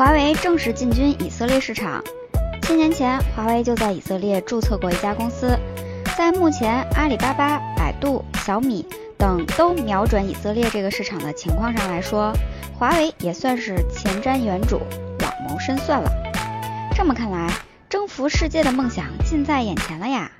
[0.00, 2.02] 华为正式进军以色列市场。
[2.62, 5.54] 七年前，华为就在以色列注册过一家公司。
[6.16, 8.86] 在目前阿里巴巴、百度、小米
[9.18, 12.32] 等都瞄准以色列这个市场的情况上来说，
[12.78, 14.80] 华为也算是前瞻远瞩、
[15.18, 16.10] 老谋深算了。
[16.94, 17.52] 这么看来，
[17.90, 20.32] 征服世界的梦想近在眼前了呀！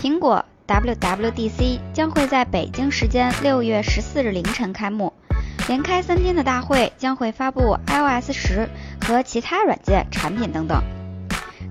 [0.00, 5.11] 苹果 WWDC 将会在北京时间六月十四日凌晨开幕，
[5.68, 8.68] 连开三天的大会将会发布 iOS 十
[9.00, 10.82] 和其他软件产品等等。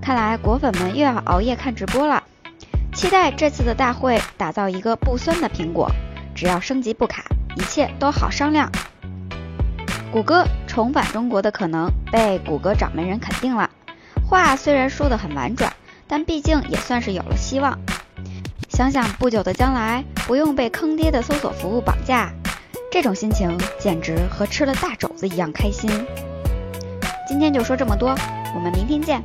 [0.01, 2.23] 看来果粉们又要熬夜看直播了，
[2.93, 5.91] 期待这次的大会打造一个不酸的苹果，
[6.33, 7.23] 只要升级不卡，
[7.55, 8.71] 一切都好商量。
[10.11, 13.69] 谷歌重返中国的可能被谷歌掌门人肯定了，
[14.27, 15.71] 话虽然说得很婉转，
[16.07, 17.77] 但毕竟也算是有了希望。
[18.69, 22.31] 想想不久的将来不用被坑爹的搜索服务绑架，
[22.91, 25.89] 这种心情简直和吃了大肘子一样开心。
[27.25, 28.09] 今天就说这么多，
[28.53, 29.23] 我们明天见。